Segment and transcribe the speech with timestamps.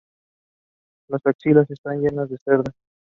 [1.09, 2.73] Las axilas están llenas de cerdas.